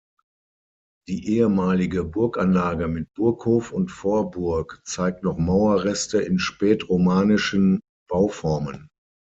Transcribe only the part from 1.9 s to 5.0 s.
Burganlage mit Burghof und Vorburg